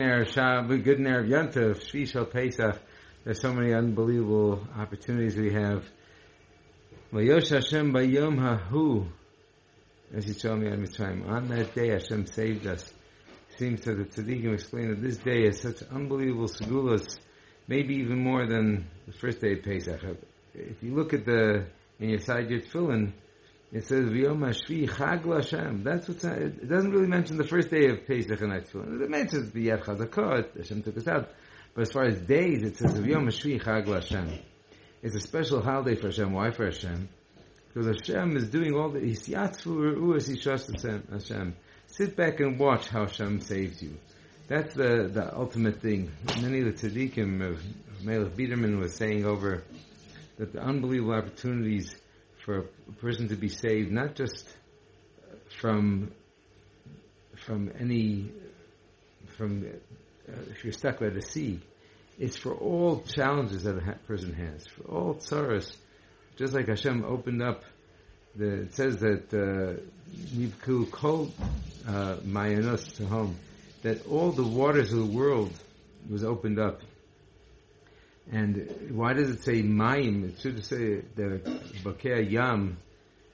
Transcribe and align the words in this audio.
Good 0.00 0.08
Erev 0.08 1.28
Yontif, 1.28 1.80
Shvi 1.80 2.08
Shal 2.08 2.26
Pesach. 2.26 2.80
There's 3.24 3.40
so 3.40 3.52
many 3.52 3.74
unbelievable 3.74 4.64
opportunities 4.76 5.34
we 5.34 5.52
have. 5.52 5.84
Vayosh 7.12 7.50
Hashem 7.50 7.92
Bayom 7.92 8.38
Hahu, 8.38 9.08
as 10.14 10.28
you 10.28 10.34
told 10.34 10.60
me 10.60 10.70
on 10.70 10.86
Mitzrayim. 10.86 11.28
On 11.28 11.48
that 11.48 11.74
day, 11.74 11.88
Hashem 11.88 12.28
saved 12.28 12.68
us. 12.68 12.94
Seems 13.56 13.80
that 13.86 13.96
the 13.96 14.04
tzaddikim 14.04 14.54
explain 14.54 14.90
that 14.90 15.02
this 15.02 15.16
day 15.16 15.42
is 15.42 15.60
such 15.62 15.82
unbelievable 15.90 16.46
segulas, 16.46 17.18
maybe 17.66 17.96
even 17.96 18.22
more 18.22 18.46
than 18.46 18.86
the 19.04 19.12
first 19.14 19.40
day 19.40 19.54
of 19.54 19.64
Pesach. 19.64 20.00
If 20.54 20.80
you 20.80 20.94
look 20.94 21.12
at 21.12 21.24
the 21.24 21.66
in 21.98 22.10
your 22.10 22.20
side 22.20 22.50
your 22.50 22.60
tefillin, 22.60 23.14
it 23.70 23.86
says 23.86 24.06
V'yom 24.06 24.38
Hashvi 24.38 24.88
Chag 24.88 25.24
Hashem. 25.24 25.84
That's 25.84 26.08
what's 26.08 26.24
it 26.24 26.68
doesn't 26.68 26.90
really 26.90 27.06
mention 27.06 27.36
the 27.36 27.46
first 27.46 27.70
day 27.70 27.88
of 27.90 28.06
Pesach 28.06 28.40
and 28.40 28.52
Tefillin. 28.52 29.02
It 29.02 29.10
mentions 29.10 29.50
the 29.50 29.68
Yad 29.68 29.84
Chazakot. 29.84 30.56
Hashem 30.56 30.82
took 30.82 30.96
us 30.96 31.06
out. 31.06 31.30
But 31.74 31.82
as 31.82 31.92
far 31.92 32.04
as 32.04 32.18
days, 32.20 32.62
it 32.62 32.76
says 32.76 32.94
V'yom 32.94 33.26
Hashvi 33.26 33.62
Chag 33.62 33.86
Hashem. 33.86 34.38
It's 35.02 35.14
a 35.14 35.20
special 35.20 35.60
holiday 35.60 35.94
for 35.94 36.08
Hashem. 36.08 36.32
Why 36.32 36.50
for 36.50 36.64
Hashem? 36.64 37.08
Because 37.68 37.98
Hashem 37.98 38.36
is 38.36 38.48
doing 38.48 38.74
all 38.74 38.88
the 38.88 39.00
Hisyatzu 39.00 39.96
Ru'us 39.96 41.10
Hashem. 41.10 41.56
Sit 41.86 42.16
back 42.16 42.40
and 42.40 42.58
watch 42.58 42.88
how 42.88 43.06
Hashem 43.06 43.40
saves 43.40 43.82
you. 43.82 43.96
That's 44.48 44.72
the, 44.72 45.10
the 45.12 45.36
ultimate 45.36 45.82
thing. 45.82 46.10
Many 46.40 46.62
of 46.62 46.80
the 46.80 46.88
tzaddikim 46.88 47.46
of 47.46 47.62
Melech 48.02 48.34
Biderman 48.34 48.78
was 48.78 48.94
saying 48.94 49.26
over 49.26 49.62
that 50.38 50.54
the 50.54 50.60
unbelievable 50.60 51.12
opportunities 51.12 51.94
for 52.48 52.60
a 52.88 52.92
person 52.92 53.28
to 53.28 53.36
be 53.36 53.50
saved, 53.50 53.92
not 53.92 54.14
just 54.14 54.48
from 55.60 56.10
from 57.44 57.70
any 57.78 58.30
from 59.36 59.66
uh, 60.26 60.32
if 60.50 60.64
you're 60.64 60.72
stuck 60.72 60.98
by 60.98 61.10
the 61.10 61.20
sea, 61.20 61.60
it's 62.18 62.38
for 62.38 62.54
all 62.54 63.02
challenges 63.02 63.64
that 63.64 63.76
a 63.76 63.94
person 64.06 64.32
has, 64.32 64.66
for 64.66 64.84
all 64.84 65.14
tsaras. 65.16 65.76
Just 66.36 66.54
like 66.54 66.68
Hashem 66.68 67.04
opened 67.04 67.42
up, 67.42 67.64
the, 68.34 68.62
it 68.62 68.74
says 68.74 68.96
that 69.00 69.24
uh, 69.34 69.78
Nivku 70.34 70.86
uh, 70.86 70.90
Kol 70.90 71.26
Mayanos 71.84 72.96
to 72.96 73.06
home, 73.06 73.36
that 73.82 74.06
all 74.06 74.32
the 74.32 74.42
waters 74.42 74.90
of 74.90 75.00
the 75.00 75.18
world 75.18 75.52
was 76.08 76.24
opened 76.24 76.58
up 76.58 76.80
and 78.30 78.90
why 78.90 79.14
does 79.14 79.30
it 79.30 79.42
say 79.42 79.62
Mayim? 79.62 80.28
It 80.28 80.40
should 80.40 80.64
say 80.64 81.02
the 81.14 81.40
Bakea 81.82 82.30
Yam. 82.30 82.76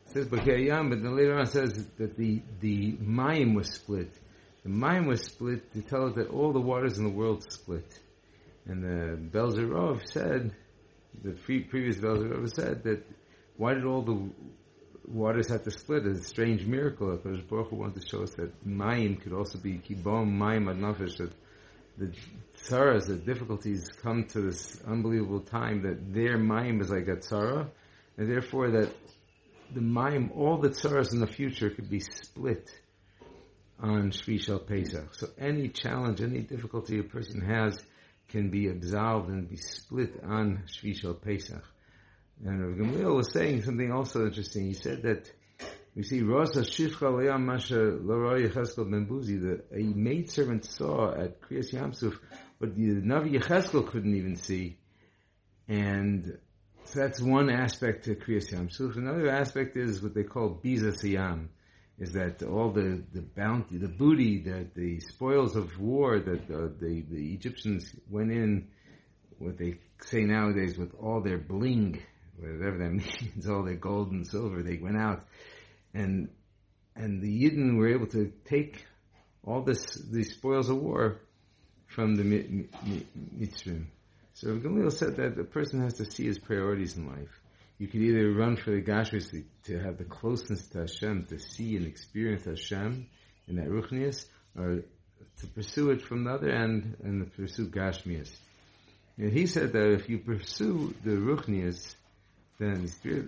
It 0.07 0.13
says 0.13 0.27
Bakea 0.27 0.67
Yam, 0.67 0.91
but 0.91 1.03
then 1.03 1.17
later 1.17 1.35
on 1.35 1.43
it 1.43 1.49
says 1.49 1.87
that 1.99 2.17
the, 2.17 2.43
the 2.61 2.93
Mayim 2.93 3.55
was 3.55 3.71
split. 3.71 4.13
The 4.63 4.71
Mayim 4.71 5.07
was 5.07 5.23
split 5.23 5.73
to 5.73 5.83
tell 5.83 6.07
us 6.07 6.15
that 6.15 6.29
all 6.29 6.53
the 6.53 6.61
waters 6.61 6.97
in 6.99 7.05
the 7.05 7.11
world 7.11 7.45
split. 7.51 7.99
And 8.67 8.83
the 8.83 9.39
Belzer 9.39 9.69
Rov 9.69 10.07
said, 10.07 10.55
the 11.23 11.33
previous 11.33 11.97
Belzer 11.97 12.33
Rov 12.33 12.51
said 12.55 12.85
that 12.85 13.05
why 13.57 13.75
did 13.75 13.85
all 13.85 14.03
the 14.03 14.31
waters 15.07 15.49
have 15.49 15.65
to 15.65 15.71
split? 15.71 16.07
It's 16.07 16.21
a 16.21 16.25
strange 16.29 16.65
miracle. 16.67 17.17
Baruch 17.17 17.69
Hu 17.71 17.77
wanted 17.77 18.01
to 18.01 18.09
show 18.09 18.23
us 18.23 18.31
that 18.35 18.67
Mayim 18.67 19.21
could 19.21 19.33
also 19.33 19.59
be 19.59 19.75
Kibom 19.75 20.37
Mayim 20.39 20.71
Ad 20.71 20.79
Nafesh, 20.79 21.19
that 21.19 21.33
the 21.97 22.13
tsaras, 22.57 23.07
the 23.07 23.17
difficulties 23.17 23.89
come 24.03 24.25
to 24.25 24.41
this 24.41 24.81
unbelievable 24.87 25.41
time 25.41 25.83
that 25.83 26.13
their 26.13 26.39
mind 26.39 26.81
is 26.81 26.91
like 26.91 27.09
a 27.09 27.17
tzara, 27.17 27.69
and 28.17 28.31
therefore 28.31 28.71
that 28.71 28.91
the 29.73 29.81
mind, 29.81 30.33
all 30.35 30.59
the 30.59 30.71
tsaras 30.71 31.13
in 31.13 31.21
the 31.21 31.27
future 31.27 31.71
could 31.71 31.89
be 31.89 32.01
split 32.01 32.71
on 33.81 34.11
Shvi 34.11 34.41
Shal 34.41 34.59
Pesach. 34.59 35.15
So 35.15 35.29
any 35.39 35.69
challenge, 35.69 36.21
any 36.21 36.41
difficulty 36.41 36.99
a 36.99 37.03
person 37.03 37.41
has 37.41 37.83
can 38.29 38.51
be 38.51 38.69
absolved 38.69 39.29
and 39.29 39.49
be 39.49 39.57
split 39.57 40.21
on 40.25 40.65
Shvi 40.67 40.97
Shal 40.97 41.15
Pesach. 41.15 41.65
And 42.45 42.61
Rav 42.61 42.77
Gamliel 42.77 43.15
was 43.15 43.33
saying 43.33 43.63
something 43.63 43.93
also 43.93 44.27
interesting. 44.27 44.67
He 44.67 44.75
said 44.75 45.03
that 45.03 45.31
we 45.95 46.03
see 46.03 46.23
Rosa 46.23 46.61
Shifcha 46.61 47.09
Le'am 47.09 47.45
Masha 47.45 47.77
L'Roy 47.77 48.49
Yecheskel 48.49 48.91
Ben 48.91 49.07
Buzi, 49.07 49.41
the 49.41 49.63
a 49.73 49.83
maidservant 49.95 50.65
saw 50.65 51.13
at 51.13 51.41
Kriyas 51.41 51.73
Yamsuf 51.73 52.19
what 52.59 52.75
the 52.75 53.01
Navi 53.01 53.39
Yecheskel 53.39 53.89
couldn't 53.89 54.17
even 54.17 54.35
see. 54.35 54.77
And 55.69 56.39
so 56.85 57.01
that's 57.01 57.21
one 57.21 57.49
aspect 57.49 58.07
to 58.07 58.17
Kriyas 58.17 58.53
Yamsuf. 58.53 58.97
Another 58.97 59.31
aspect 59.31 59.77
is 59.77 60.03
what 60.03 60.15
they 60.15 60.25
call 60.25 60.61
Biza 60.63 60.95
Siyam, 61.01 61.47
is 61.99 62.13
that 62.15 62.43
all 62.43 62.73
the, 62.73 63.05
the 63.13 63.23
bounty, 63.23 63.79
the 63.79 63.89
booty, 63.89 64.43
the, 64.43 64.67
the 64.75 64.99
spoils 64.99 65.55
of 65.55 65.79
war 65.79 66.19
that 66.19 66.51
uh, 66.51 66.69
the, 66.81 67.05
the 67.09 67.33
Egyptians 67.35 67.95
went 68.11 68.33
in, 68.33 68.67
what 69.39 69.59
they 69.59 69.79
say 70.01 70.23
nowadays, 70.23 70.77
with 70.77 70.93
all 71.01 71.21
their 71.21 71.39
bling, 71.39 72.03
whatever 72.37 72.79
that 72.79 72.91
means, 73.33 73.49
all 73.49 73.63
their 73.63 73.77
gold 73.77 74.11
and 74.11 74.27
silver, 74.27 74.61
they 74.61 74.77
went 74.77 74.97
out 74.97 75.25
and 75.95 76.29
and 76.97 77.23
the 77.23 77.43
Yidden 77.43 77.77
were 77.79 77.89
able 77.89 78.07
to 78.09 78.33
take 78.45 78.85
all 79.45 79.63
this 79.63 79.95
these 79.95 80.35
spoils 80.35 80.69
of 80.69 80.77
war 80.79 81.21
from 81.87 82.17
the 82.17 82.25
Mitzrim. 83.39 83.87
So 84.35 84.49
Gamliel 84.49 84.93
said 84.93 85.17
that 85.17 85.39
a 85.39 85.45
person 85.45 85.81
has 85.83 85.95
to 85.95 86.05
see 86.05 86.27
his 86.27 86.39
priorities 86.39 86.97
in 86.97 87.07
life. 87.07 87.41
You 87.79 87.87
could 87.89 88.03
either 88.03 88.33
run 88.33 88.57
for 88.57 88.71
the 88.71 88.83
Gashmis 88.83 89.45
to 89.65 89.79
have 89.79 89.99
the 89.99 90.05
closeness 90.05 90.67
to 90.69 90.81
Hashem, 90.81 91.27
to 91.27 91.39
see 91.39 91.77
and 91.77 91.87
experience 91.87 92.45
Hashem 92.45 93.07
in 93.49 93.57
that 93.57 93.69
Ruchnias, 93.69 94.27
or 94.57 94.83
to 95.39 95.47
pursue 95.49 95.91
it 95.91 96.03
from 96.03 96.25
the 96.25 96.31
other 96.31 96.51
end 96.51 96.97
and 97.03 97.33
pursue 97.35 97.69
Gashmias. 97.69 98.31
And 99.19 99.33
he 99.33 99.47
said 99.47 99.73
that 99.73 99.93
if 99.93 100.09
you 100.09 100.19
pursue 100.19 100.95
the 101.05 101.13
Ruchnias, 101.13 101.95
then 102.59 102.83
the 102.83 102.89
spirit, 102.89 103.27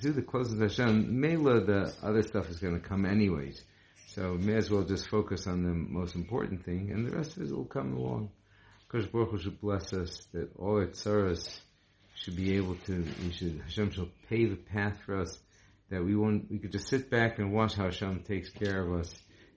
pursue 0.00 0.12
the 0.12 0.22
to 0.22 0.62
Hashem, 0.62 1.20
Mela, 1.20 1.60
the 1.60 1.92
other 2.02 2.22
stuff 2.22 2.48
is 2.48 2.58
going 2.58 2.80
to 2.80 2.80
come 2.80 3.04
anyways. 3.04 3.62
So 4.08 4.34
may 4.34 4.56
as 4.56 4.70
well 4.70 4.82
just 4.82 5.08
focus 5.08 5.46
on 5.46 5.62
the 5.62 5.74
most 5.74 6.14
important 6.14 6.64
thing, 6.64 6.90
and 6.90 7.06
the 7.06 7.14
rest 7.14 7.36
of 7.36 7.42
it 7.42 7.54
will 7.54 7.66
come 7.66 7.92
along. 7.94 8.30
Kosh 8.88 9.06
Baruch 9.06 9.30
Hu 9.30 9.38
should 9.38 9.60
bless 9.60 9.92
us 9.92 10.26
that 10.32 10.56
all 10.58 10.76
our 10.78 10.86
tzaras 10.86 11.60
should 12.14 12.34
be 12.34 12.56
able 12.56 12.76
to, 12.86 13.06
we 13.22 13.30
should, 13.30 13.60
Hashem 13.64 13.90
shall 13.90 14.08
pave 14.28 14.50
the 14.50 14.56
path 14.56 14.98
for 15.04 15.20
us, 15.20 15.38
that 15.90 16.02
we 16.02 16.16
won't, 16.16 16.50
we 16.50 16.58
could 16.58 16.72
just 16.72 16.88
sit 16.88 17.10
back 17.10 17.38
and 17.38 17.52
watch 17.52 17.74
how 17.74 17.84
Hashem 17.84 18.24
takes 18.26 18.48
care 18.48 18.82
of 18.82 19.00
us 19.00 19.14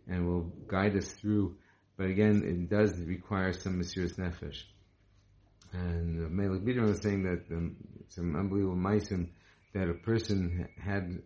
and 0.08 0.28
will 0.28 0.52
guide 0.68 0.96
us 0.98 1.14
through. 1.14 1.56
But 1.98 2.08
again, 2.08 2.44
it 2.44 2.70
does 2.70 3.00
require 3.00 3.54
some 3.54 3.80
Mesiras 3.80 4.18
Nefesh. 4.18 4.64
And 5.72 6.30
Melech 6.32 6.62
Biderman 6.62 6.90
was 6.90 7.02
saying 7.02 7.24
that 7.24 7.56
um, 7.56 7.78
some 8.10 8.36
unbelievable 8.36 8.76
meisim 8.76 9.30
that 9.74 9.90
a 9.90 9.94
person 9.94 10.68
had 10.82 11.22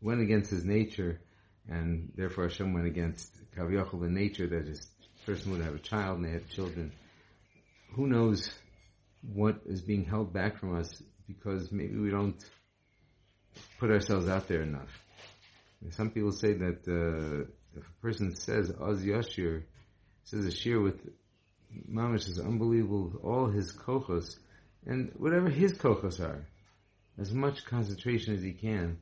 went 0.00 0.20
against 0.20 0.50
his 0.50 0.64
nature, 0.64 1.20
and 1.68 2.12
therefore 2.16 2.44
Hashem 2.44 2.72
went 2.72 2.86
against 2.86 3.32
Kaviyachal, 3.56 4.00
the 4.00 4.08
nature 4.08 4.46
that 4.48 4.66
his 4.66 4.88
person 5.24 5.52
would 5.52 5.62
have 5.62 5.74
a 5.74 5.78
child 5.78 6.18
and 6.18 6.26
they 6.26 6.32
have 6.32 6.48
children. 6.48 6.92
Who 7.94 8.06
knows 8.06 8.52
what 9.22 9.60
is 9.66 9.82
being 9.82 10.04
held 10.04 10.32
back 10.32 10.58
from 10.58 10.76
us 10.76 10.90
because 11.28 11.70
maybe 11.70 11.96
we 11.96 12.10
don't 12.10 12.42
put 13.78 13.90
ourselves 13.90 14.28
out 14.28 14.48
there 14.48 14.62
enough. 14.62 14.90
Some 15.90 16.10
people 16.10 16.32
say 16.32 16.54
that 16.54 16.86
uh, 16.88 17.48
if 17.76 17.84
a 17.86 18.02
person 18.02 18.34
says 18.34 18.72
Oz 18.80 19.02
Yashir, 19.02 19.64
says 20.24 20.46
a 20.46 20.50
shir 20.50 20.80
with 20.80 21.00
Mamish 21.90 22.28
is 22.28 22.38
unbelievable, 22.38 23.12
all 23.22 23.48
his 23.48 23.72
kochos, 23.72 24.36
and 24.86 25.12
whatever 25.16 25.48
his 25.48 25.72
kochos 25.74 26.20
are, 26.20 26.46
as 27.18 27.32
much 27.32 27.64
concentration 27.64 28.34
as 28.34 28.42
he 28.42 28.52
can, 28.52 28.98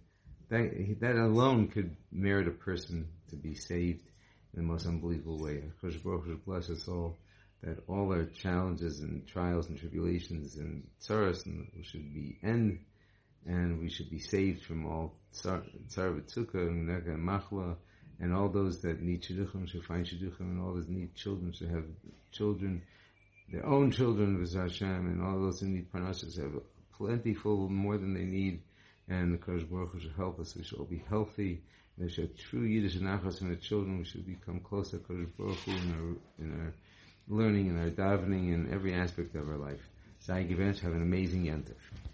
that, 0.48 0.96
that 1.00 1.16
alone 1.16 1.68
could 1.68 1.96
merit 2.10 2.48
a 2.48 2.52
person 2.52 3.08
to 3.28 3.36
be 3.36 3.54
saved 3.54 4.00
in 4.54 4.62
the 4.62 4.66
most 4.66 4.86
unbelievable 4.86 5.38
way. 5.38 5.62
Kosh 5.80 5.96
Baruch 5.96 6.26
should 6.26 6.44
bless 6.44 6.70
us 6.70 6.88
all 6.88 7.16
that 7.62 7.78
all 7.88 8.12
our 8.12 8.24
challenges 8.24 9.00
and 9.00 9.26
trials 9.26 9.68
and 9.68 9.78
tribulations 9.78 10.56
and 10.56 10.86
tsaras 11.00 11.44
should 11.82 12.14
be 12.14 12.38
end 12.42 12.78
and 13.46 13.80
we 13.80 13.90
should 13.90 14.10
be 14.10 14.18
saved 14.18 14.64
from 14.64 14.86
all 14.86 15.14
tsar 15.32 15.62
v'tzukah 15.88 16.68
and 16.68 16.88
machla 17.18 17.76
and 18.18 18.34
all 18.34 18.48
those 18.48 18.80
that 18.80 19.02
need 19.02 19.22
shidduchim 19.22 19.68
should 19.68 19.84
find 19.84 20.06
shidduchim 20.06 20.40
and 20.40 20.60
all 20.60 20.74
those 20.74 20.88
need 20.88 21.14
children 21.14 21.52
should 21.52 21.70
have 21.70 21.84
children, 22.32 22.82
their 23.50 23.66
own 23.66 23.90
children 23.90 24.38
with 24.38 24.54
Hashem 24.54 25.06
and 25.06 25.22
all 25.22 25.40
those 25.40 25.60
who 25.60 25.68
need 25.68 25.90
parnassus 25.92 26.36
have 26.38 26.52
plentiful, 27.00 27.68
more 27.70 27.96
than 27.96 28.12
they 28.12 28.24
need, 28.24 28.60
and 29.08 29.32
the 29.32 29.38
Kodesh 29.38 29.68
Baruch 29.68 29.92
Hu 29.92 30.00
should 30.00 30.12
help 30.16 30.38
us. 30.38 30.54
We 30.54 30.62
should 30.62 30.78
all 30.78 30.84
be 30.84 31.02
healthy. 31.08 31.62
We 31.96 32.10
should 32.10 32.28
have 32.28 32.36
true 32.36 32.62
Yiddish 32.62 32.96
nachas 32.96 33.40
in 33.40 33.48
our 33.48 33.56
children. 33.56 33.98
We 33.98 34.04
should 34.04 34.26
become 34.26 34.60
closer 34.60 34.98
to 34.98 35.04
Kodesh 35.04 35.36
Baruch 35.38 35.58
Hu 35.64 35.70
in 35.72 35.90
our, 35.96 36.44
in 36.44 36.60
our 36.60 36.72
learning, 37.28 37.68
in 37.68 37.78
our 37.78 37.90
davening, 37.90 38.52
in 38.52 38.70
every 38.72 38.94
aspect 38.94 39.34
of 39.34 39.48
our 39.48 39.56
life. 39.56 39.80
Zai 40.22 40.44
Givench, 40.44 40.80
have 40.80 40.92
an 40.92 41.02
amazing 41.02 41.44
Yontif. 41.44 41.80